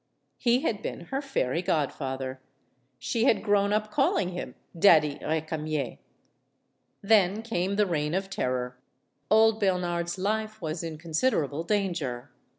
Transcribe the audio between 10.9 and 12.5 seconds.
considerable danger.